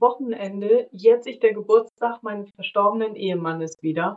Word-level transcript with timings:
Wochenende 0.00 0.88
jährt 0.92 1.24
sich 1.24 1.40
der 1.40 1.52
Geburtstag 1.52 2.22
meines 2.22 2.50
verstorbenen 2.54 3.14
Ehemannes 3.16 3.76
wieder. 3.82 4.16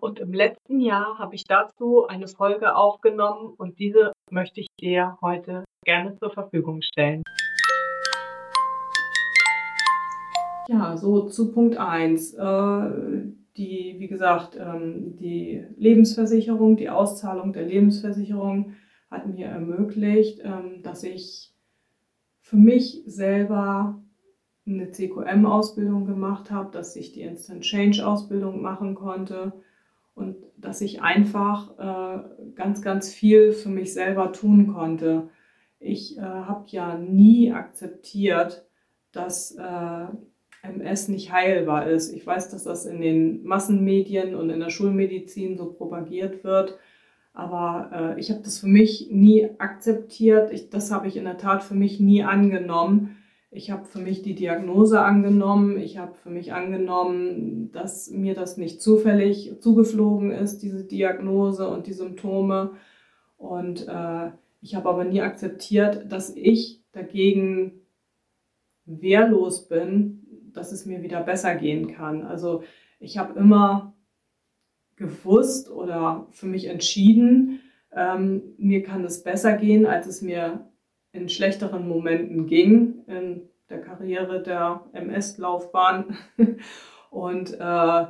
Und 0.00 0.18
im 0.18 0.32
letzten 0.32 0.80
Jahr 0.80 1.18
habe 1.18 1.34
ich 1.34 1.44
dazu 1.44 2.06
eine 2.06 2.28
Folge 2.28 2.74
aufgenommen 2.74 3.54
und 3.56 3.78
diese 3.78 4.12
möchte 4.30 4.60
ich 4.60 4.68
dir 4.80 5.16
heute 5.20 5.64
gerne 5.84 6.16
zur 6.16 6.30
Verfügung 6.30 6.82
stellen. 6.82 7.22
Ja, 10.68 10.96
so 10.96 11.28
zu 11.28 11.52
Punkt 11.52 11.76
1. 11.76 12.34
Äh, 12.34 12.90
die, 13.56 13.96
wie 13.98 14.08
gesagt, 14.08 14.56
ähm, 14.56 15.16
die 15.16 15.66
Lebensversicherung, 15.76 16.76
die 16.76 16.88
Auszahlung 16.88 17.52
der 17.52 17.66
Lebensversicherung 17.66 18.74
hat 19.10 19.26
mir 19.26 19.46
ermöglicht, 19.46 20.40
ähm, 20.42 20.82
dass 20.82 21.02
ich 21.02 21.52
für 22.40 22.56
mich 22.56 23.02
selber 23.06 24.02
eine 24.66 24.90
CQM-Ausbildung 24.90 26.06
gemacht 26.06 26.50
habe, 26.50 26.70
dass 26.72 26.94
ich 26.96 27.12
die 27.12 27.22
Instant 27.22 27.62
Change-Ausbildung 27.62 28.62
machen 28.62 28.94
konnte 28.94 29.52
und 30.14 30.36
dass 30.56 30.80
ich 30.80 31.02
einfach 31.02 31.78
äh, 31.78 32.22
ganz, 32.54 32.82
ganz 32.82 33.12
viel 33.12 33.52
für 33.52 33.68
mich 33.68 33.92
selber 33.92 34.32
tun 34.32 34.72
konnte. 34.72 35.28
Ich 35.80 36.16
äh, 36.16 36.20
habe 36.20 36.64
ja 36.68 36.96
nie 36.96 37.52
akzeptiert, 37.52 38.64
dass 39.10 39.52
äh, 39.52 40.06
MS 40.62 41.08
nicht 41.08 41.32
heilbar 41.32 41.88
ist. 41.88 42.12
Ich 42.12 42.24
weiß, 42.24 42.50
dass 42.50 42.64
das 42.64 42.86
in 42.86 43.00
den 43.00 43.42
Massenmedien 43.42 44.36
und 44.36 44.50
in 44.50 44.60
der 44.60 44.70
Schulmedizin 44.70 45.56
so 45.56 45.72
propagiert 45.72 46.44
wird, 46.44 46.78
aber 47.34 48.14
äh, 48.16 48.20
ich 48.20 48.30
habe 48.30 48.42
das 48.42 48.58
für 48.58 48.68
mich 48.68 49.08
nie 49.10 49.48
akzeptiert. 49.58 50.52
Ich, 50.52 50.70
das 50.70 50.92
habe 50.92 51.08
ich 51.08 51.16
in 51.16 51.24
der 51.24 51.38
Tat 51.38 51.62
für 51.62 51.74
mich 51.74 51.98
nie 51.98 52.22
angenommen. 52.22 53.16
Ich 53.54 53.70
habe 53.70 53.84
für 53.84 53.98
mich 53.98 54.22
die 54.22 54.34
Diagnose 54.34 55.02
angenommen. 55.02 55.76
Ich 55.76 55.98
habe 55.98 56.14
für 56.14 56.30
mich 56.30 56.54
angenommen, 56.54 57.70
dass 57.70 58.10
mir 58.10 58.34
das 58.34 58.56
nicht 58.56 58.80
zufällig 58.80 59.60
zugeflogen 59.60 60.30
ist, 60.30 60.62
diese 60.62 60.84
Diagnose 60.84 61.68
und 61.68 61.86
die 61.86 61.92
Symptome. 61.92 62.72
Und 63.36 63.86
äh, 63.86 64.30
ich 64.62 64.74
habe 64.74 64.88
aber 64.88 65.04
nie 65.04 65.20
akzeptiert, 65.20 66.10
dass 66.10 66.34
ich 66.34 66.80
dagegen 66.92 67.82
wehrlos 68.86 69.68
bin, 69.68 70.50
dass 70.54 70.72
es 70.72 70.86
mir 70.86 71.02
wieder 71.02 71.20
besser 71.22 71.54
gehen 71.54 71.92
kann. 71.92 72.22
Also 72.22 72.62
ich 73.00 73.18
habe 73.18 73.38
immer 73.38 73.94
gewusst 74.96 75.70
oder 75.70 76.26
für 76.30 76.46
mich 76.46 76.68
entschieden, 76.68 77.60
ähm, 77.94 78.54
mir 78.56 78.82
kann 78.82 79.04
es 79.04 79.22
besser 79.22 79.58
gehen, 79.58 79.84
als 79.84 80.06
es 80.06 80.22
mir 80.22 80.71
in 81.12 81.28
schlechteren 81.28 81.88
Momenten 81.88 82.46
ging 82.46 83.04
in 83.06 83.42
der 83.68 83.80
Karriere 83.80 84.42
der 84.42 84.84
MS-Laufbahn. 84.92 86.16
Und 87.10 87.52
äh, 87.58 88.06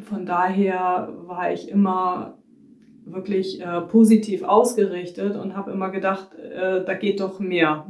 von 0.00 0.26
daher 0.26 1.12
war 1.26 1.52
ich 1.52 1.68
immer 1.68 2.38
wirklich 3.04 3.60
äh, 3.60 3.80
positiv 3.82 4.44
ausgerichtet 4.44 5.36
und 5.36 5.54
habe 5.54 5.72
immer 5.72 5.90
gedacht, 5.90 6.34
äh, 6.36 6.82
da 6.84 6.94
geht 6.94 7.20
doch 7.20 7.38
mehr. 7.38 7.86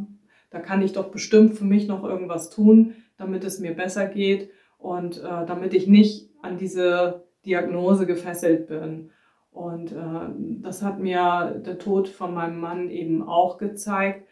Da 0.50 0.58
kann 0.58 0.82
ich 0.82 0.92
doch 0.92 1.10
bestimmt 1.10 1.54
für 1.54 1.64
mich 1.64 1.86
noch 1.86 2.02
irgendwas 2.02 2.50
tun 2.50 2.94
damit 3.16 3.44
es 3.44 3.60
mir 3.60 3.74
besser 3.74 4.06
geht 4.06 4.50
und 4.78 5.18
äh, 5.18 5.46
damit 5.46 5.74
ich 5.74 5.86
nicht 5.86 6.30
an 6.42 6.58
diese 6.58 7.24
Diagnose 7.46 8.06
gefesselt 8.06 8.68
bin. 8.68 9.10
Und 9.54 9.92
äh, 9.92 10.62
das 10.62 10.82
hat 10.82 10.98
mir 10.98 11.62
der 11.64 11.78
Tod 11.78 12.08
von 12.08 12.34
meinem 12.34 12.58
Mann 12.58 12.90
eben 12.90 13.22
auch 13.22 13.56
gezeigt. 13.56 14.28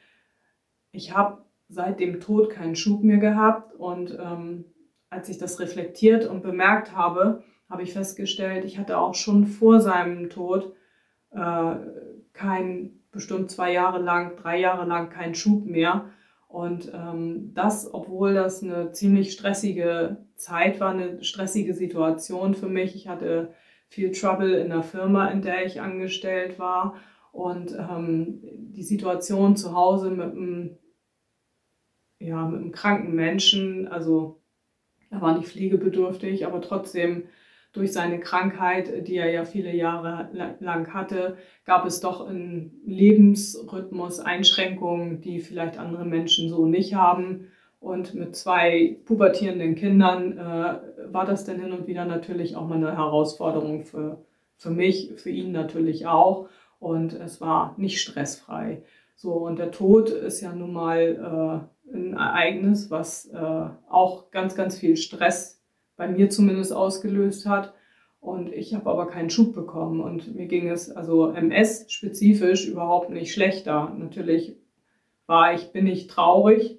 Ich 0.90 1.16
habe 1.16 1.44
seit 1.68 2.00
dem 2.00 2.18
Tod 2.18 2.50
keinen 2.50 2.74
Schub 2.74 3.04
mehr 3.04 3.18
gehabt 3.18 3.72
und 3.74 4.18
ähm, 4.20 4.64
als 5.10 5.28
ich 5.28 5.38
das 5.38 5.60
reflektiert 5.60 6.26
und 6.26 6.42
bemerkt 6.42 6.96
habe, 6.96 7.44
habe 7.70 7.84
ich 7.84 7.92
festgestellt, 7.92 8.64
ich 8.64 8.78
hatte 8.78 8.98
auch 8.98 9.14
schon 9.14 9.46
vor 9.46 9.80
seinem 9.80 10.28
Tod 10.28 10.74
äh, 11.30 11.76
kein 12.32 12.98
bestimmt 13.12 13.48
zwei 13.52 13.72
Jahre 13.72 14.00
lang, 14.02 14.36
drei 14.36 14.58
Jahre 14.58 14.86
lang 14.86 15.08
keinen 15.08 15.36
Schub 15.36 15.66
mehr. 15.66 16.06
Und 16.48 16.92
ähm, 16.92 17.52
das, 17.54 17.94
obwohl 17.94 18.34
das 18.34 18.62
eine 18.64 18.90
ziemlich 18.90 19.32
stressige 19.32 20.16
Zeit 20.34 20.80
war, 20.80 20.90
eine 20.90 21.22
stressige 21.22 21.74
Situation 21.74 22.54
für 22.54 22.68
mich. 22.68 22.96
Ich 22.96 23.06
hatte 23.06 23.54
viel 23.92 24.10
Trouble 24.10 24.54
in 24.54 24.70
der 24.70 24.82
Firma, 24.82 25.28
in 25.28 25.42
der 25.42 25.66
ich 25.66 25.82
angestellt 25.82 26.58
war. 26.58 26.96
Und 27.30 27.72
ähm, 27.72 28.40
die 28.42 28.82
Situation 28.82 29.54
zu 29.54 29.74
Hause 29.76 30.10
mit 30.10 30.32
einem, 30.32 30.78
ja, 32.18 32.46
mit 32.46 32.60
einem 32.60 32.72
kranken 32.72 33.14
Menschen, 33.14 33.86
also 33.88 34.40
er 35.10 35.20
war 35.20 35.36
nicht 35.36 35.48
pflegebedürftig, 35.48 36.46
aber 36.46 36.62
trotzdem 36.62 37.24
durch 37.74 37.92
seine 37.92 38.18
Krankheit, 38.18 39.06
die 39.06 39.16
er 39.16 39.30
ja 39.30 39.44
viele 39.44 39.74
Jahre 39.74 40.56
lang 40.60 40.92
hatte, 40.94 41.36
gab 41.64 41.84
es 41.86 42.00
doch 42.00 42.26
einen 42.26 42.80
Lebensrhythmus 42.86 44.20
Einschränkungen, 44.20 45.20
die 45.20 45.40
vielleicht 45.40 45.78
andere 45.78 46.06
Menschen 46.06 46.48
so 46.48 46.66
nicht 46.66 46.94
haben. 46.94 47.48
Und 47.82 48.14
mit 48.14 48.36
zwei 48.36 48.96
pubertierenden 49.06 49.74
Kindern 49.74 50.38
äh, 50.38 51.12
war 51.12 51.26
das 51.26 51.44
dann 51.44 51.60
hin 51.60 51.72
und 51.72 51.88
wieder 51.88 52.04
natürlich 52.04 52.54
auch 52.54 52.68
mal 52.68 52.76
eine 52.76 52.96
Herausforderung 52.96 53.84
für, 53.84 54.24
für 54.56 54.70
mich, 54.70 55.10
für 55.16 55.30
ihn 55.30 55.50
natürlich 55.50 56.06
auch. 56.06 56.48
Und 56.78 57.12
es 57.12 57.40
war 57.40 57.74
nicht 57.78 58.00
stressfrei. 58.00 58.84
So, 59.16 59.32
und 59.32 59.58
der 59.58 59.72
Tod 59.72 60.10
ist 60.10 60.40
ja 60.40 60.54
nun 60.54 60.72
mal 60.72 61.66
äh, 61.92 61.92
ein 61.92 62.14
Ereignis, 62.14 62.88
was 62.92 63.26
äh, 63.26 63.66
auch 63.90 64.30
ganz, 64.30 64.54
ganz 64.54 64.78
viel 64.78 64.96
Stress 64.96 65.60
bei 65.96 66.06
mir 66.06 66.30
zumindest 66.30 66.72
ausgelöst 66.72 67.46
hat. 67.46 67.74
Und 68.20 68.52
ich 68.52 68.76
habe 68.76 68.88
aber 68.88 69.08
keinen 69.08 69.30
Schub 69.30 69.56
bekommen. 69.56 70.00
Und 70.00 70.36
mir 70.36 70.46
ging 70.46 70.68
es 70.68 70.88
also 70.88 71.32
MS-spezifisch 71.32 72.68
überhaupt 72.68 73.10
nicht 73.10 73.32
schlechter. 73.32 73.92
Natürlich 73.98 74.54
war 75.26 75.52
ich, 75.52 75.72
bin 75.72 75.88
ich 75.88 76.06
traurig, 76.06 76.78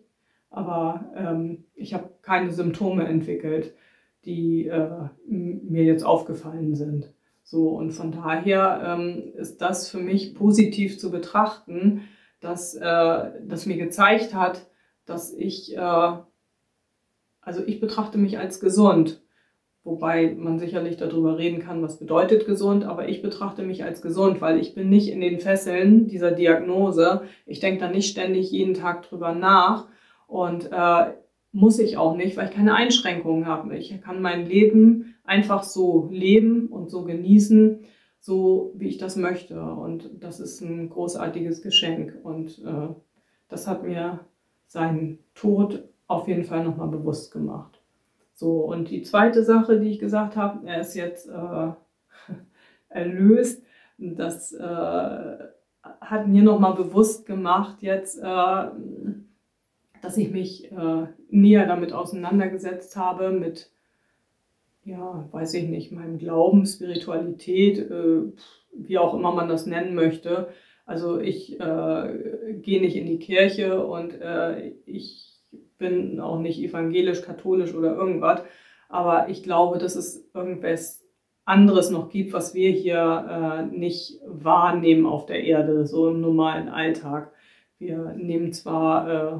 aber 0.53 1.12
ähm, 1.16 1.66
ich 1.74 1.94
habe 1.94 2.12
keine 2.22 2.52
Symptome 2.52 3.06
entwickelt, 3.06 3.74
die 4.24 4.68
äh, 4.68 5.09
mir 5.28 5.84
jetzt 5.84 6.06
aufgefallen 6.06 6.75
sind. 6.75 7.12
So, 7.44 7.69
und 7.69 7.91
von 7.91 8.12
daher 8.12 8.81
ähm, 8.86 9.34
ist 9.36 9.62
das 9.62 9.90
für 9.90 9.97
mich 9.97 10.36
positiv 10.36 10.97
zu 10.97 11.12
betrachten, 11.12 12.02
dass 12.40 12.75
äh, 12.75 13.31
das 13.46 13.66
mir 13.66 13.78
gezeigt 13.78 14.34
hat, 14.34 14.68
dass 15.06 15.34
ich 15.34 15.75
äh, 15.75 16.14
also 17.41 17.62
ich 17.66 17.80
betrachte 17.80 18.18
mich 18.18 18.38
als 18.38 18.59
gesund, 18.59 19.22
wobei 19.84 20.34
man 20.38 20.59
sicherlich 20.59 20.97
darüber 20.97 21.38
reden 21.38 21.59
kann, 21.59 21.81
was 21.81 21.97
bedeutet 21.97 22.46
gesund, 22.46 22.85
aber 22.85 23.09
ich 23.09 23.22
betrachte 23.22 23.64
mich 23.64 23.84
als 23.84 24.02
gesund, 24.02 24.40
weil 24.40 24.59
ich 24.59 24.75
bin 24.75 24.90
nicht 24.90 25.09
in 25.09 25.20
den 25.20 25.40
Fesseln 25.40 26.08
dieser 26.08 26.31
Diagnose. 26.31 27.24
Ich 27.46 27.59
denke 27.59 27.80
da 27.80 27.90
nicht 27.90 28.09
ständig 28.09 28.52
jeden 28.52 28.75
Tag 28.75 29.09
drüber 29.09 29.34
nach 29.34 29.88
und 30.34 30.72
äh, 30.72 31.14
muss 31.52 31.78
ich 31.78 31.98
auch 31.98 32.16
nicht, 32.16 32.36
weil 32.36 32.50
ich 32.50 32.56
keine 32.56 32.74
Einschränkungen 32.74 33.46
habe. 33.46 33.78
Ich 33.78 34.02
kann 34.02 34.20
mein 34.20 34.48
Leben 34.48 35.14
einfach 35.24 35.62
so 35.62 36.10
leben 36.12 36.70
und 36.70 36.90
so 36.90 37.04
genießen, 37.04 37.82
so 38.20 38.74
wie 38.76 38.88
ich 38.88 38.98
das 38.98 39.16
möchte. 39.16 39.62
Und 39.62 40.10
das 40.20 40.40
ist 40.40 40.60
ein 40.62 40.90
großartiges 40.90 41.62
Geschenk. 41.62 42.18
Und 42.24 42.58
äh, 42.66 42.96
das 43.48 43.68
hat 43.68 43.84
mir 43.84 44.22
seinen 44.66 45.20
Tod 45.36 45.84
auf 46.08 46.28
jeden 46.28 46.46
Fall 46.46 46.64
nochmal 46.64 46.88
bewusst 46.88 47.32
gemacht. 47.32 47.80
So, 48.34 48.62
und 48.62 48.90
die 48.90 49.04
zweite 49.04 49.44
Sache, 49.44 49.80
die 49.80 49.92
ich 49.92 50.00
gesagt 50.00 50.36
habe, 50.36 50.66
er 50.66 50.82
ist 50.82 50.96
jetzt 50.96 51.30
äh, 51.30 51.68
erlöst. 52.90 53.62
Das 54.00 54.52
äh, 54.52 55.38
hat 56.02 56.28
mir 56.28 56.42
nochmal 56.42 56.74
bewusst 56.74 57.28
gemacht 57.28 57.84
jetzt, 57.84 58.18
äh, 58.18 58.66
dass 60.13 60.18
ich 60.19 60.29
mich 60.29 60.72
äh, 60.72 61.07
näher 61.31 61.66
damit 61.66 61.91
auseinandergesetzt 61.91 62.96
habe, 62.96 63.32
mit, 63.32 63.72
ja, 64.85 65.28
weiß 65.32 65.55
ich 65.55 65.67
nicht, 65.67 65.91
meinem 65.91 66.20
Glauben, 66.20 66.67
Spiritualität, 66.67 67.79
äh, 67.79 68.32
wie 68.76 68.99
auch 68.99 69.16
immer 69.16 69.34
man 69.34 69.49
das 69.49 69.66
nennen 69.66 69.96
möchte. 69.96 70.49
Also 70.85 71.20
ich 71.20 71.59
äh, 71.59 72.53
gehe 72.61 72.79
nicht 72.79 72.96
in 72.96 73.08
die 73.08 73.17
Kirche 73.17 73.84
und 73.84 74.14
ich 74.85 75.32
bin 75.78 76.20
auch 76.20 76.40
nicht 76.40 76.59
evangelisch, 76.59 77.22
katholisch 77.23 77.73
oder 77.73 77.96
irgendwas. 77.96 78.43
Aber 78.90 79.29
ich 79.29 79.41
glaube, 79.41 79.79
dass 79.79 79.96
es 79.96 80.29
irgendwas 80.34 81.03
anderes 81.46 81.90
noch 81.90 82.09
gibt, 82.09 82.34
was 82.34 82.53
wir 82.53 82.70
hier 82.70 83.67
äh, 83.72 83.76
nicht 83.76 84.20
wahrnehmen 84.28 85.05
auf 85.05 85.26
der 85.26 85.43
Erde, 85.43 85.88
so 85.88 86.09
im 86.09 86.22
normalen 86.22 86.70
Alltag. 86.70 87.32
Wir 87.79 88.14
nehmen 88.17 88.53
zwar 88.53 89.09
äh, 89.09 89.40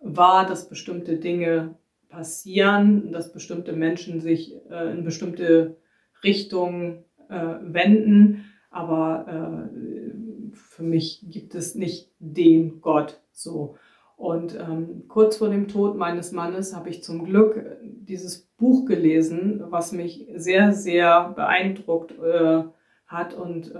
wahr, 0.00 0.46
dass 0.46 0.68
bestimmte 0.68 1.16
Dinge 1.16 1.76
passieren, 2.08 3.12
dass 3.12 3.32
bestimmte 3.32 3.72
Menschen 3.72 4.20
sich 4.20 4.54
äh, 4.70 4.90
in 4.92 5.04
bestimmte 5.04 5.76
Richtungen 6.22 7.04
äh, 7.28 7.56
wenden, 7.60 8.44
aber 8.70 9.70
äh, 9.70 10.56
für 10.56 10.82
mich 10.82 11.24
gibt 11.28 11.54
es 11.54 11.74
nicht 11.74 12.10
den 12.18 12.80
Gott 12.80 13.20
so. 13.32 13.76
Und 14.16 14.54
ähm, 14.58 15.04
kurz 15.08 15.36
vor 15.36 15.50
dem 15.50 15.68
Tod 15.68 15.96
meines 15.96 16.32
Mannes 16.32 16.74
habe 16.74 16.88
ich 16.88 17.04
zum 17.04 17.24
Glück 17.24 17.78
dieses 17.82 18.46
Buch 18.56 18.86
gelesen, 18.86 19.62
was 19.68 19.92
mich 19.92 20.26
sehr, 20.34 20.72
sehr 20.72 21.34
beeindruckt 21.36 22.18
äh, 22.18 22.62
hat 23.06 23.34
und 23.34 23.74
äh, 23.74 23.78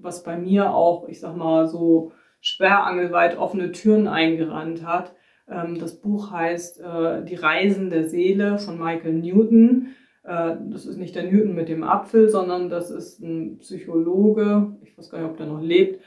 was 0.00 0.22
bei 0.22 0.38
mir 0.38 0.72
auch, 0.72 1.08
ich 1.08 1.18
sag 1.18 1.36
mal, 1.36 1.66
so 1.66 2.12
sperrangelweit 2.40 3.36
offene 3.36 3.72
Türen 3.72 4.06
eingerannt 4.06 4.86
hat. 4.86 5.14
Ähm, 5.48 5.78
das 5.78 6.00
Buch 6.00 6.30
heißt 6.30 6.80
äh, 6.80 7.24
Die 7.24 7.34
Reisen 7.34 7.90
der 7.90 8.08
Seele 8.08 8.58
von 8.58 8.78
Michael 8.78 9.14
Newton. 9.14 9.88
Äh, 10.24 10.56
das 10.70 10.86
ist 10.86 10.98
nicht 10.98 11.14
der 11.14 11.30
Newton 11.30 11.54
mit 11.54 11.68
dem 11.68 11.82
Apfel, 11.82 12.28
sondern 12.28 12.68
das 12.68 12.90
ist 12.90 13.20
ein 13.20 13.58
Psychologe, 13.58 14.76
ich 14.82 14.96
weiß 14.96 15.10
gar 15.10 15.20
nicht, 15.20 15.30
ob 15.30 15.36
der 15.36 15.46
noch 15.46 15.62
lebt, 15.62 16.00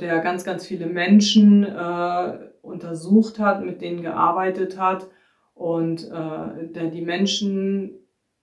der 0.00 0.20
ganz, 0.20 0.44
ganz 0.44 0.66
viele 0.66 0.86
Menschen 0.86 1.64
äh, 1.64 2.38
untersucht 2.62 3.38
hat, 3.38 3.64
mit 3.64 3.82
denen 3.82 4.02
gearbeitet 4.02 4.78
hat 4.80 5.08
und 5.54 6.10
der 6.10 6.90
die 6.92 7.00
Menschen 7.00 7.94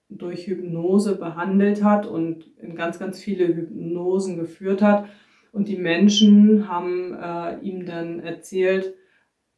durch 0.09 0.47
Hypnose 0.47 1.15
behandelt 1.15 1.83
hat 1.83 2.07
und 2.07 2.47
in 2.57 2.75
ganz, 2.75 2.97
ganz 2.97 3.19
viele 3.19 3.45
Hypnosen 3.45 4.35
geführt 4.35 4.81
hat. 4.81 5.05
Und 5.51 5.67
die 5.67 5.77
Menschen 5.77 6.67
haben 6.67 7.15
ihm 7.61 7.85
dann 7.85 8.19
erzählt, 8.19 8.95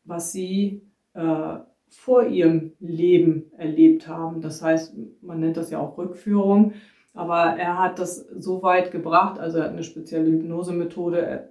was 0.05 0.31
sie 0.31 0.81
äh, 1.13 1.57
vor 1.89 2.25
ihrem 2.25 2.73
Leben 2.79 3.51
erlebt 3.57 4.07
haben. 4.07 4.41
Das 4.41 4.61
heißt, 4.61 4.95
man 5.21 5.39
nennt 5.39 5.57
das 5.57 5.71
ja 5.71 5.79
auch 5.79 5.97
Rückführung. 5.97 6.73
Aber 7.13 7.57
er 7.57 7.79
hat 7.79 7.99
das 7.99 8.17
so 8.17 8.61
weit 8.61 8.91
gebracht, 8.91 9.39
also 9.39 9.59
er 9.59 9.65
hat 9.65 9.71
eine 9.71 9.83
spezielle 9.83 10.29
Hypnosemethode 10.29 11.49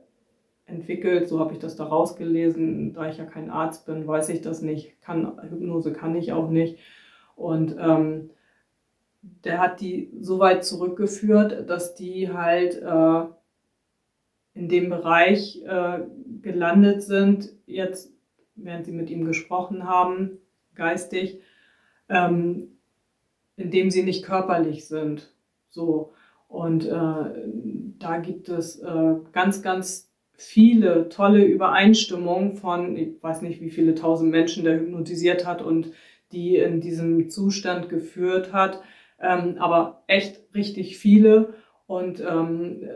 entwickelt, 0.66 1.28
so 1.28 1.40
habe 1.40 1.54
ich 1.54 1.58
das 1.58 1.76
da 1.76 1.84
rausgelesen. 1.84 2.92
Da 2.92 3.08
ich 3.08 3.16
ja 3.16 3.24
kein 3.24 3.50
Arzt 3.50 3.86
bin, 3.86 4.06
weiß 4.06 4.28
ich 4.28 4.42
das 4.42 4.60
nicht. 4.60 5.00
Kann, 5.00 5.40
Hypnose 5.42 5.92
kann 5.92 6.14
ich 6.16 6.32
auch 6.32 6.50
nicht. 6.50 6.78
Und 7.34 7.76
ähm, 7.78 8.30
der 9.44 9.58
hat 9.58 9.80
die 9.80 10.10
so 10.20 10.38
weit 10.38 10.64
zurückgeführt, 10.64 11.68
dass 11.68 11.94
die 11.94 12.30
halt 12.30 12.80
äh, 12.82 13.24
in 14.54 14.68
dem 14.68 14.90
Bereich 14.90 15.62
äh, 15.66 16.00
gelandet 16.42 17.02
sind, 17.02 17.50
jetzt, 17.66 18.13
während 18.56 18.84
sie 18.86 18.92
mit 18.92 19.10
ihm 19.10 19.24
gesprochen 19.24 19.84
haben, 19.84 20.38
geistig, 20.74 21.40
ähm, 22.08 22.78
indem 23.56 23.90
sie 23.90 24.02
nicht 24.02 24.24
körperlich 24.24 24.86
sind. 24.86 25.32
So. 25.70 26.12
Und 26.48 26.86
äh, 26.86 26.90
da 27.98 28.18
gibt 28.18 28.48
es 28.48 28.80
äh, 28.80 29.14
ganz, 29.32 29.62
ganz 29.62 30.12
viele 30.36 31.08
tolle 31.08 31.44
Übereinstimmungen 31.44 32.56
von, 32.56 32.96
ich 32.96 33.22
weiß 33.22 33.42
nicht, 33.42 33.60
wie 33.60 33.70
viele 33.70 33.94
tausend 33.94 34.30
Menschen 34.30 34.64
der 34.64 34.78
hypnotisiert 34.80 35.46
hat 35.46 35.62
und 35.62 35.92
die 36.32 36.56
in 36.56 36.80
diesem 36.80 37.30
Zustand 37.30 37.88
geführt 37.88 38.52
hat, 38.52 38.82
ähm, 39.20 39.56
aber 39.58 40.02
echt 40.06 40.40
richtig 40.54 40.98
viele. 40.98 41.54
Und 41.86 42.20
ähm, 42.20 42.88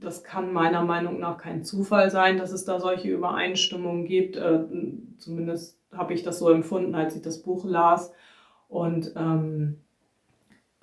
das 0.00 0.24
kann 0.24 0.52
meiner 0.52 0.82
Meinung 0.82 1.20
nach 1.20 1.36
kein 1.36 1.62
Zufall 1.62 2.10
sein, 2.10 2.38
dass 2.38 2.52
es 2.52 2.64
da 2.64 2.80
solche 2.80 3.10
Übereinstimmungen 3.10 4.06
gibt. 4.06 4.36
Äh, 4.36 4.64
zumindest 5.18 5.78
habe 5.92 6.14
ich 6.14 6.22
das 6.22 6.38
so 6.38 6.48
empfunden, 6.48 6.94
als 6.94 7.16
ich 7.16 7.22
das 7.22 7.42
Buch 7.42 7.64
las. 7.64 8.12
Und 8.68 9.12
ähm, 9.16 9.78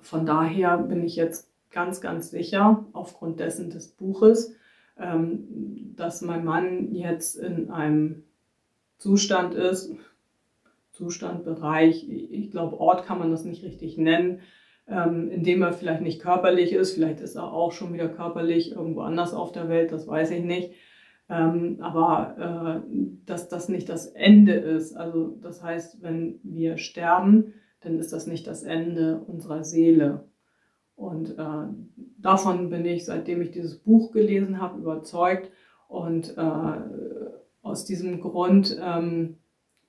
von 0.00 0.24
daher 0.24 0.78
bin 0.78 1.02
ich 1.02 1.16
jetzt 1.16 1.50
ganz, 1.70 2.00
ganz 2.00 2.30
sicher, 2.30 2.84
aufgrund 2.92 3.40
dessen 3.40 3.70
des 3.70 3.88
Buches, 3.88 4.54
ähm, 4.98 5.94
dass 5.96 6.22
mein 6.22 6.44
Mann 6.44 6.94
jetzt 6.94 7.36
in 7.36 7.70
einem 7.70 8.24
Zustand 8.98 9.54
ist, 9.54 9.92
Zustand, 10.92 11.44
Bereich, 11.44 12.08
ich 12.08 12.50
glaube, 12.50 12.80
Ort 12.80 13.04
kann 13.06 13.18
man 13.18 13.30
das 13.30 13.44
nicht 13.44 13.62
richtig 13.62 13.98
nennen, 13.98 14.40
ähm, 14.88 15.30
in 15.30 15.42
dem 15.42 15.62
er 15.62 15.72
vielleicht 15.72 16.02
nicht 16.02 16.20
körperlich 16.20 16.72
ist, 16.72 16.94
vielleicht 16.94 17.20
ist 17.20 17.36
er 17.36 17.52
auch 17.52 17.72
schon 17.72 17.92
wieder 17.92 18.08
körperlich 18.08 18.72
irgendwo 18.72 19.00
anders 19.00 19.34
auf 19.34 19.52
der 19.52 19.68
Welt, 19.68 19.92
das 19.92 20.06
weiß 20.06 20.30
ich 20.30 20.42
nicht. 20.42 20.72
Ähm, 21.30 21.76
aber 21.80 22.82
äh, 22.86 22.90
dass 23.26 23.48
das 23.48 23.68
nicht 23.68 23.88
das 23.88 24.06
Ende 24.06 24.54
ist. 24.54 24.94
Also 24.94 25.36
das 25.42 25.62
heißt, 25.62 26.02
wenn 26.02 26.40
wir 26.42 26.78
sterben, 26.78 27.52
dann 27.80 27.98
ist 27.98 28.12
das 28.12 28.26
nicht 28.26 28.46
das 28.46 28.62
Ende 28.62 29.20
unserer 29.26 29.62
Seele. 29.62 30.24
Und 30.96 31.38
äh, 31.38 31.66
davon 32.16 32.70
bin 32.70 32.84
ich, 32.86 33.04
seitdem 33.04 33.42
ich 33.42 33.50
dieses 33.50 33.78
Buch 33.78 34.10
gelesen 34.10 34.60
habe, 34.60 34.80
überzeugt. 34.80 35.52
Und 35.86 36.36
äh, 36.36 36.72
aus 37.62 37.84
diesem 37.84 38.20
Grund 38.20 38.78
ähm, 38.82 39.36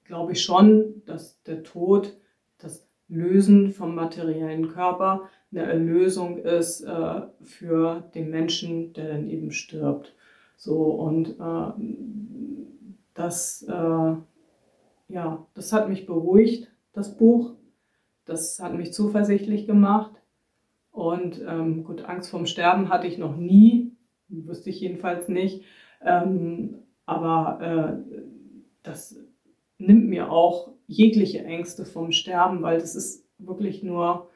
glaube 0.04 0.34
ich 0.34 0.44
schon, 0.44 1.02
dass 1.06 1.42
der 1.44 1.64
Tod, 1.64 2.18
das 2.58 2.89
Lösen 3.10 3.72
vom 3.72 3.96
materiellen 3.96 4.70
Körper, 4.70 5.30
eine 5.52 5.64
Erlösung 5.64 6.38
ist 6.38 6.82
äh, 6.82 7.22
für 7.42 8.10
den 8.14 8.30
Menschen, 8.30 8.94
der 8.94 9.08
dann 9.10 9.28
eben 9.28 9.52
stirbt. 9.52 10.14
So 10.56 10.92
und 10.92 11.40
äh, 11.40 11.72
das, 13.16 13.64
äh, 13.64 14.14
ja, 15.08 15.48
das 15.56 15.74
hat 15.74 15.90
mich 15.90 16.06
beruhigt, 16.06 16.72
das 16.94 17.18
Buch. 17.18 17.56
Das 18.26 18.60
hat 18.60 18.76
mich 18.76 18.94
zuversichtlich 18.94 19.66
gemacht. 19.66 20.12
Und 20.92 21.42
ähm, 21.48 21.84
gut, 21.84 22.06
Angst 22.06 22.30
vorm 22.30 22.46
Sterben 22.46 22.90
hatte 22.90 23.08
ich 23.08 23.18
noch 23.18 23.36
nie, 23.36 23.96
wüsste 24.28 24.70
ich 24.70 24.82
jedenfalls 24.82 25.28
nicht. 25.30 25.64
Ähm, 26.02 26.84
aber 27.06 27.60
äh, 27.60 28.22
das 28.84 29.16
nimmt 29.80 30.08
mir 30.08 30.32
auch 30.32 30.74
jegliche 30.90 31.44
Ängste 31.46 31.86
vom 31.86 32.12
Sterben, 32.12 32.64
weil 32.64 32.80
das 32.80 32.96
ist 32.96 33.24
wirklich 33.38 33.84
nur, 33.84 34.30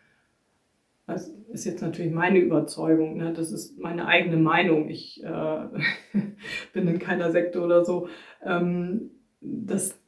das 1.07 1.27
ist 1.51 1.65
jetzt 1.65 1.81
natürlich 1.81 2.13
meine 2.13 2.37
Überzeugung, 2.37 3.17
ne? 3.17 3.33
das 3.33 3.51
ist 3.51 3.79
meine 3.79 4.05
eigene 4.05 4.37
Meinung. 4.37 4.87
Ich 4.87 5.23
äh, 5.23 5.65
bin 6.73 6.87
in 6.87 6.99
keiner 6.99 7.31
Sekte 7.31 7.59
oder 7.59 7.83
so, 7.83 8.07
ähm, 8.45 9.09
dass 9.41 9.99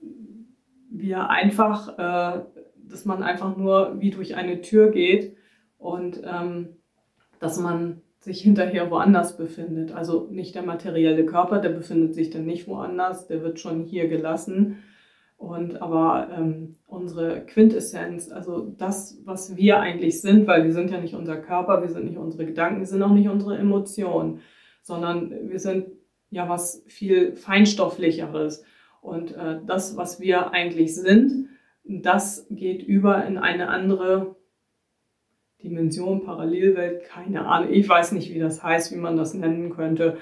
wir 0.92 1.30
einfach, 1.32 1.98
äh, 1.98 2.44
dass 2.88 3.06
man 3.06 3.24
einfach 3.24 3.58
nur 3.58 4.00
wie 4.00 4.12
durch 4.12 4.36
eine 4.36 4.62
Tür 4.62 4.92
geht 4.92 5.36
und 5.80 6.22
ähm, 6.24 6.76
dass 7.40 7.60
man 7.60 8.02
sich 8.20 8.42
hinterher 8.42 8.92
woanders 8.92 9.36
befindet. 9.36 9.94
Also 9.94 10.28
nicht 10.30 10.54
der 10.54 10.64
materielle 10.64 11.26
Körper, 11.26 11.60
der 11.60 11.70
befindet 11.70 12.14
sich 12.14 12.30
dann 12.30 12.46
nicht 12.46 12.68
woanders, 12.68 13.26
der 13.26 13.42
wird 13.42 13.60
schon 13.60 13.84
hier 13.84 14.08
gelassen. 14.08 14.78
Und 15.46 15.80
aber 15.80 16.28
ähm, 16.36 16.76
unsere 16.88 17.46
Quintessenz, 17.46 18.32
also 18.32 18.74
das, 18.80 19.20
was 19.26 19.56
wir 19.56 19.80
eigentlich 19.80 20.20
sind, 20.20 20.48
weil 20.48 20.64
wir 20.64 20.74
sind 20.74 20.90
ja 20.90 21.00
nicht 21.00 21.14
unser 21.14 21.38
Körper, 21.38 21.84
wir 21.84 21.90
sind 21.90 22.06
nicht 22.06 22.18
unsere 22.18 22.48
Gedanken, 22.48 22.80
wir 22.80 22.88
sind 22.88 23.04
auch 23.04 23.12
nicht 23.12 23.30
unsere 23.30 23.56
Emotionen, 23.56 24.42
sondern 24.82 25.30
wir 25.48 25.60
sind 25.60 25.86
ja 26.32 26.50
was 26.50 26.84
viel 26.88 27.36
feinstofflicheres. 27.36 28.64
Und 29.02 29.36
äh, 29.36 29.60
das, 29.68 29.96
was 29.96 30.20
wir 30.20 30.50
eigentlich 30.50 30.96
sind, 30.96 31.50
das 31.84 32.48
geht 32.50 32.82
über 32.82 33.24
in 33.24 33.38
eine 33.38 33.70
andere 33.70 34.36
Dimension, 35.62 36.24
Parallelwelt, 36.24 37.04
keine 37.04 37.46
Ahnung. 37.46 37.72
Ich 37.72 37.88
weiß 37.88 38.14
nicht, 38.14 38.34
wie 38.34 38.40
das 38.40 38.64
heißt, 38.64 38.92
wie 38.92 39.00
man 39.00 39.16
das 39.16 39.36
nennen 39.36 39.70
könnte. 39.70 40.18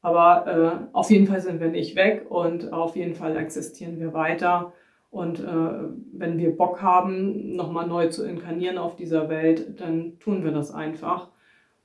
Aber 0.00 0.46
äh, 0.46 0.94
auf 0.94 1.10
jeden 1.10 1.26
Fall 1.26 1.40
sind 1.40 1.60
wir 1.60 1.68
nicht 1.68 1.96
weg 1.96 2.26
und 2.28 2.72
auf 2.72 2.96
jeden 2.96 3.14
Fall 3.14 3.36
existieren 3.36 3.98
wir 3.98 4.12
weiter. 4.12 4.72
Und 5.10 5.40
äh, 5.40 5.88
wenn 6.12 6.38
wir 6.38 6.56
Bock 6.56 6.82
haben, 6.82 7.56
nochmal 7.56 7.86
neu 7.86 8.08
zu 8.08 8.24
inkarnieren 8.24 8.78
auf 8.78 8.96
dieser 8.96 9.28
Welt, 9.28 9.80
dann 9.80 10.18
tun 10.20 10.44
wir 10.44 10.52
das 10.52 10.70
einfach. 10.70 11.28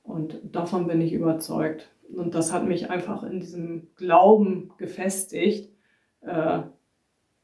Und 0.02 0.40
davon 0.44 0.86
bin 0.86 1.00
ich 1.00 1.12
überzeugt. 1.12 1.90
Und 2.14 2.34
das 2.34 2.52
hat 2.52 2.64
mich 2.66 2.90
einfach 2.90 3.22
in 3.22 3.40
diesem 3.40 3.88
Glauben 3.96 4.72
gefestigt, 4.76 5.70
äh, 6.20 6.60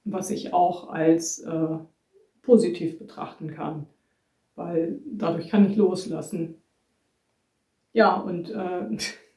was 0.05 0.31
ich 0.31 0.53
auch 0.53 0.91
als 0.91 1.41
äh, 1.41 1.79
positiv 2.43 2.99
betrachten 2.99 3.51
kann 3.51 3.87
weil 4.61 5.01
dadurch 5.07 5.49
kann 5.49 5.71
ich 5.71 5.77
loslassen. 5.77 6.57
Ja, 7.93 8.15
und 8.17 8.51
äh, 8.51 8.97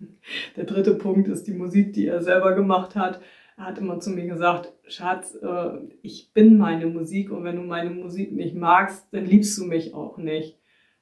der 0.56 0.66
dritte 0.66 0.96
Punkt 0.96 1.28
ist 1.28 1.48
die 1.48 1.54
Musik, 1.54 1.94
die 1.94 2.08
er 2.08 2.22
selber 2.22 2.54
gemacht 2.54 2.96
hat. 2.96 3.22
Er 3.58 3.66
hat 3.66 3.78
immer 3.78 4.00
zu 4.00 4.10
mir 4.10 4.26
gesagt, 4.26 4.74
Schatz, 4.88 5.36
äh, 5.36 5.78
ich 6.02 6.32
bin 6.34 6.58
meine 6.58 6.88
Musik 6.88 7.32
und 7.32 7.44
wenn 7.44 7.56
du 7.56 7.62
meine 7.62 7.92
Musik 7.92 8.32
nicht 8.32 8.56
magst, 8.56 9.08
dann 9.12 9.26
liebst 9.26 9.58
du 9.58 9.66
mich 9.66 9.94
auch 9.94 10.18
nicht. 10.18 10.58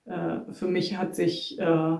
Äh, 0.05 0.51
für 0.51 0.67
mich 0.67 0.97
hat 0.97 1.15
sich 1.15 1.57
äh, 1.59 1.97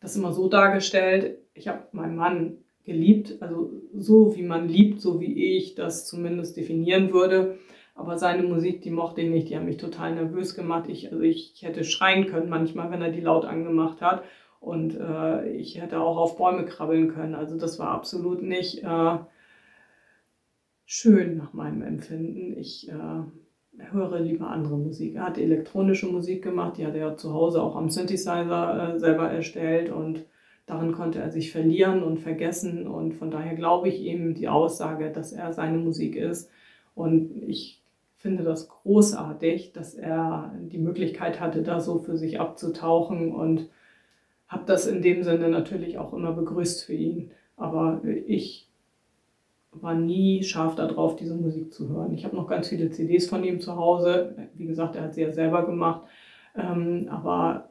das 0.00 0.16
immer 0.16 0.32
so 0.32 0.48
dargestellt, 0.48 1.38
ich 1.54 1.68
habe 1.68 1.86
meinen 1.92 2.16
Mann 2.16 2.58
geliebt, 2.84 3.36
also 3.40 3.70
so 3.94 4.34
wie 4.36 4.42
man 4.42 4.68
liebt, 4.68 5.00
so 5.00 5.20
wie 5.20 5.56
ich 5.56 5.74
das 5.74 6.06
zumindest 6.06 6.56
definieren 6.56 7.12
würde. 7.12 7.58
Aber 7.94 8.18
seine 8.18 8.42
Musik, 8.42 8.82
die 8.82 8.90
mochte 8.90 9.20
ich 9.20 9.30
nicht, 9.30 9.50
die 9.50 9.56
hat 9.56 9.64
mich 9.64 9.76
total 9.76 10.14
nervös 10.14 10.54
gemacht. 10.54 10.88
Ich, 10.88 11.12
also 11.12 11.22
ich, 11.22 11.52
ich 11.54 11.62
hätte 11.62 11.84
schreien 11.84 12.26
können 12.26 12.48
manchmal, 12.48 12.90
wenn 12.90 13.02
er 13.02 13.12
die 13.12 13.20
laut 13.20 13.44
angemacht 13.44 14.00
hat. 14.00 14.24
Und 14.62 14.96
äh, 14.96 15.50
ich 15.50 15.80
hätte 15.82 15.98
auch 16.00 16.16
auf 16.16 16.36
Bäume 16.36 16.64
krabbeln 16.64 17.08
können. 17.08 17.34
Also 17.34 17.58
das 17.58 17.80
war 17.80 17.88
absolut 17.88 18.42
nicht, 18.42 18.84
äh, 18.84 19.18
schön 20.86 21.36
nach 21.36 21.52
meinem 21.52 21.82
Empfinden. 21.82 22.56
Ich 22.56 22.88
äh, 22.88 22.92
höre 23.90 24.20
lieber 24.20 24.46
andere 24.50 24.78
Musik. 24.78 25.16
Er 25.16 25.24
hat 25.24 25.36
elektronische 25.36 26.06
Musik 26.06 26.44
gemacht, 26.44 26.78
die 26.78 26.86
hat 26.86 26.94
er 26.94 27.16
zu 27.16 27.34
Hause 27.34 27.60
auch 27.60 27.74
am 27.74 27.90
Synthesizer 27.90 28.94
äh, 28.94 28.98
selber 29.00 29.28
erstellt 29.28 29.90
und 29.90 30.26
darin 30.66 30.92
konnte 30.92 31.18
er 31.18 31.32
sich 31.32 31.50
verlieren 31.50 32.04
und 32.04 32.20
vergessen 32.20 32.86
und 32.86 33.14
von 33.14 33.32
daher 33.32 33.56
glaube 33.56 33.88
ich 33.88 34.00
ihm 34.00 34.34
die 34.34 34.48
Aussage, 34.48 35.10
dass 35.10 35.32
er 35.32 35.52
seine 35.52 35.78
Musik 35.78 36.14
ist 36.14 36.48
und 36.94 37.42
ich 37.42 37.82
finde 38.16 38.44
das 38.44 38.68
großartig, 38.68 39.72
dass 39.72 39.94
er 39.94 40.54
die 40.60 40.78
Möglichkeit 40.78 41.40
hatte, 41.40 41.62
da 41.62 41.80
so 41.80 41.98
für 41.98 42.16
sich 42.16 42.38
abzutauchen 42.38 43.32
und 43.32 43.68
habe 44.52 44.64
das 44.66 44.86
in 44.86 45.02
dem 45.02 45.22
Sinne 45.22 45.48
natürlich 45.48 45.98
auch 45.98 46.12
immer 46.12 46.32
begrüßt 46.32 46.84
für 46.84 46.94
ihn. 46.94 47.30
Aber 47.56 48.02
ich 48.26 48.68
war 49.72 49.94
nie 49.94 50.42
scharf 50.42 50.74
darauf, 50.74 51.16
diese 51.16 51.34
Musik 51.34 51.72
zu 51.72 51.88
hören. 51.88 52.12
Ich 52.12 52.24
habe 52.24 52.36
noch 52.36 52.46
ganz 52.46 52.68
viele 52.68 52.90
CDs 52.90 53.28
von 53.28 53.42
ihm 53.44 53.60
zu 53.60 53.76
Hause. 53.76 54.36
Wie 54.54 54.66
gesagt, 54.66 54.96
er 54.96 55.04
hat 55.04 55.14
sie 55.14 55.22
ja 55.22 55.32
selber 55.32 55.64
gemacht. 55.64 56.02
Ähm, 56.54 57.08
aber 57.10 57.68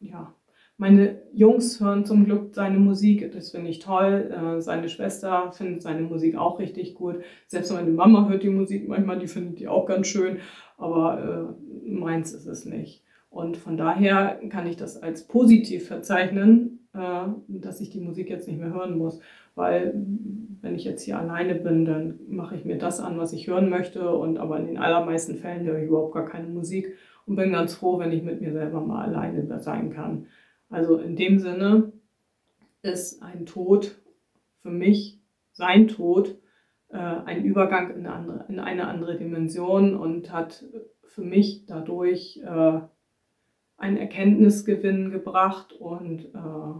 ja, 0.00 0.32
meine 0.76 1.22
Jungs 1.32 1.80
hören 1.80 2.04
zum 2.04 2.24
Glück 2.24 2.54
seine 2.54 2.78
Musik, 2.78 3.32
das 3.32 3.50
finde 3.50 3.70
ich 3.70 3.80
toll. 3.80 4.30
Äh, 4.30 4.60
seine 4.60 4.88
Schwester 4.88 5.50
findet 5.52 5.82
seine 5.82 6.02
Musik 6.02 6.36
auch 6.36 6.58
richtig 6.58 6.94
gut. 6.94 7.22
Selbst 7.46 7.72
meine 7.72 7.90
Mama 7.90 8.28
hört 8.28 8.42
die 8.42 8.50
Musik 8.50 8.88
manchmal, 8.88 9.18
die 9.18 9.28
findet 9.28 9.58
die 9.58 9.68
auch 9.68 9.86
ganz 9.86 10.06
schön, 10.06 10.38
aber 10.76 11.56
äh, 11.56 11.90
meins 11.90 12.32
ist 12.32 12.46
es 12.46 12.64
nicht. 12.64 13.03
Und 13.34 13.56
von 13.56 13.76
daher 13.76 14.40
kann 14.48 14.68
ich 14.68 14.76
das 14.76 15.02
als 15.02 15.26
positiv 15.26 15.88
verzeichnen, 15.88 16.86
äh, 16.94 17.26
dass 17.48 17.80
ich 17.80 17.90
die 17.90 18.00
Musik 18.00 18.30
jetzt 18.30 18.46
nicht 18.46 18.60
mehr 18.60 18.72
hören 18.72 18.96
muss. 18.96 19.20
Weil 19.56 19.92
wenn 20.60 20.76
ich 20.76 20.84
jetzt 20.84 21.02
hier 21.02 21.18
alleine 21.18 21.56
bin, 21.56 21.84
dann 21.84 22.20
mache 22.28 22.54
ich 22.54 22.64
mir 22.64 22.78
das 22.78 23.00
an, 23.00 23.18
was 23.18 23.32
ich 23.32 23.48
hören 23.48 23.68
möchte. 23.68 24.08
Und 24.14 24.38
aber 24.38 24.60
in 24.60 24.66
den 24.66 24.78
allermeisten 24.78 25.34
Fällen 25.34 25.66
höre 25.66 25.80
ich 25.80 25.88
überhaupt 25.88 26.14
gar 26.14 26.26
keine 26.26 26.46
Musik 26.46 26.96
und 27.26 27.34
bin 27.34 27.50
ganz 27.50 27.74
froh, 27.74 27.98
wenn 27.98 28.12
ich 28.12 28.22
mit 28.22 28.40
mir 28.40 28.52
selber 28.52 28.80
mal 28.80 29.04
alleine 29.04 29.58
sein 29.58 29.90
kann. 29.90 30.26
Also 30.70 30.98
in 30.98 31.16
dem 31.16 31.40
Sinne 31.40 31.92
ist 32.82 33.20
ein 33.20 33.46
Tod 33.46 34.00
für 34.62 34.70
mich, 34.70 35.20
sein 35.52 35.88
Tod, 35.88 36.38
äh, 36.90 36.98
ein 36.98 37.44
Übergang 37.44 37.96
in 37.96 38.06
eine, 38.06 38.86
andere, 38.86 39.16
Dimension 39.16 39.96
und 39.96 40.32
hat 40.32 40.64
für 41.02 41.22
mich 41.22 41.66
dadurch 41.66 42.40
äh, 42.44 42.78
einen 43.76 43.96
Erkenntnisgewinn 43.96 45.10
gebracht 45.10 45.72
und 45.72 46.26
äh, 46.26 46.74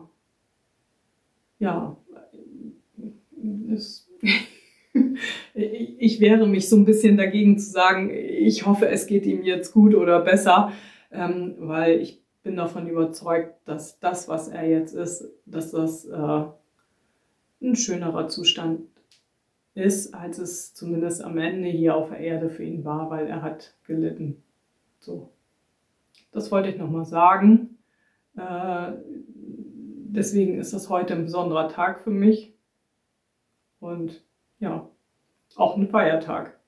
ja, 1.59 1.97
es, 3.73 4.11
ich 5.55 6.21
wehre 6.21 6.47
mich 6.47 6.69
so 6.69 6.77
ein 6.77 6.85
bisschen 6.85 7.17
dagegen 7.17 7.59
zu 7.59 7.71
sagen, 7.71 8.11
ich 8.11 8.67
hoffe, 8.67 8.89
es 8.89 9.07
geht 9.07 9.27
ihm 9.27 9.43
jetzt 9.43 9.73
gut 9.73 9.95
oder 9.95 10.21
besser, 10.21 10.73
ähm, 11.11 11.55
weil 11.59 12.01
ich 12.01 12.23
bin 12.43 12.57
davon 12.57 12.89
überzeugt, 12.89 13.55
dass 13.65 13.99
das, 13.99 14.29
was 14.29 14.49
er 14.49 14.69
jetzt 14.69 14.95
ist, 14.95 15.29
dass 15.47 15.73
das 15.73 16.05
äh, 16.05 16.45
ein 17.63 17.77
schönerer 17.77 18.29
Zustand 18.29 18.83
ist, 19.75 20.15
als 20.15 20.39
es 20.39 20.75
zumindest 20.75 21.23
am 21.23 21.39
Ende 21.39 21.69
hier 21.69 21.97
auf 21.97 22.11
der 22.11 22.21
Erde 22.21 22.51
für 22.51 22.65
ihn 22.65 22.85
war, 22.85 23.11
weil 23.11 23.27
er 23.27 23.43
hat 23.43 23.75
gelitten. 23.87 24.43
So. 25.01 25.34
Das 26.35 26.51
wollte 26.51 26.69
ich 26.69 26.77
nochmal 26.77 27.05
sagen. 27.05 27.79
Äh, 28.37 28.93
deswegen 29.07 30.59
ist 30.59 30.75
das 30.75 30.91
heute 30.91 31.15
ein 31.15 31.25
besonderer 31.25 31.69
Tag 31.69 32.01
für 32.01 32.11
mich. 32.11 32.55
Und 33.79 34.25
ja, 34.59 34.91
auch 35.55 35.77
ein 35.77 35.89
Feiertag. 35.89 36.59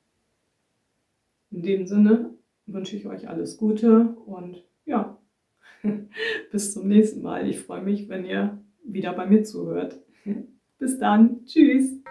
In 1.50 1.62
dem 1.62 1.86
Sinne 1.86 2.30
wünsche 2.66 2.96
ich 2.96 3.06
euch 3.06 3.28
alles 3.28 3.56
Gute 3.56 4.14
und 4.26 4.62
ja, 4.84 5.18
bis 6.52 6.72
zum 6.72 6.86
nächsten 6.86 7.22
Mal. 7.22 7.48
Ich 7.48 7.58
freue 7.58 7.82
mich, 7.82 8.08
wenn 8.08 8.24
ihr 8.24 8.58
wieder 8.84 9.12
bei 9.14 9.26
mir 9.26 9.42
zuhört. 9.42 10.00
Bis 10.78 10.98
dann. 10.98 11.44
Tschüss. 11.46 12.02